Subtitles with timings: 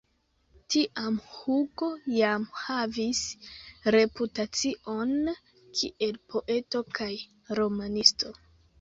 [0.75, 3.21] Tiam Hugo jam havis
[3.99, 5.15] reputacion
[5.55, 7.15] kiel poeto kaj
[7.63, 8.39] romanisto.